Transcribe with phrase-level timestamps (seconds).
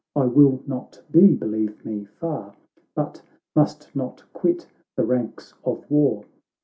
[0.15, 2.55] I will not be, believe me, far;
[2.95, 3.21] But
[3.55, 6.23] must not quit the ranks of war.